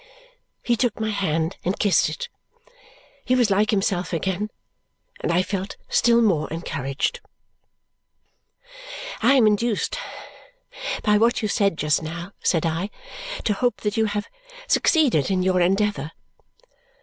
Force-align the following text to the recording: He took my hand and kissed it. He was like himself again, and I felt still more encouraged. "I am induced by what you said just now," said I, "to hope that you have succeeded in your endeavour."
He 0.63 0.75
took 0.75 0.99
my 0.99 1.11
hand 1.11 1.57
and 1.63 1.77
kissed 1.77 2.09
it. 2.09 2.27
He 3.23 3.35
was 3.35 3.51
like 3.51 3.69
himself 3.69 4.13
again, 4.13 4.49
and 5.19 5.31
I 5.31 5.43
felt 5.43 5.77
still 5.89 6.23
more 6.23 6.49
encouraged. 6.51 7.19
"I 9.21 9.35
am 9.35 9.45
induced 9.45 9.99
by 11.03 11.19
what 11.19 11.43
you 11.43 11.47
said 11.47 11.77
just 11.77 12.01
now," 12.01 12.31
said 12.41 12.65
I, 12.65 12.89
"to 13.43 13.53
hope 13.53 13.81
that 13.81 13.95
you 13.95 14.05
have 14.05 14.27
succeeded 14.67 15.29
in 15.29 15.43
your 15.43 15.61
endeavour." 15.61 16.11